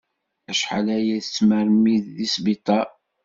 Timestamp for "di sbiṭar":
2.17-2.87